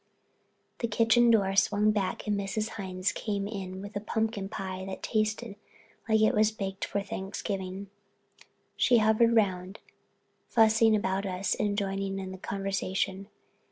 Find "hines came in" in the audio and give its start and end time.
2.69-3.83